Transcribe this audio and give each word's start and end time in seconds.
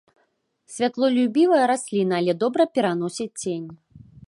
Святлолюбівая 0.75 1.65
расліна, 1.73 2.13
але 2.23 2.33
добра 2.45 2.63
пераносіць 2.79 3.31
цень. 3.45 3.67